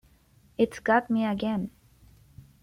It's 0.57 0.79
Got 0.79 1.11
Me 1.11 1.27
Again! 1.27 1.69